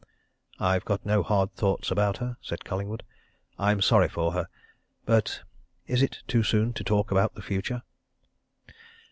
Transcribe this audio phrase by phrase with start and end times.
[0.59, 3.03] "I've got no hard thoughts about her," said Collingwood.
[3.59, 4.47] "I'm sorry for her.
[5.05, 5.43] But
[5.85, 7.83] is it too soon to talk about the future?"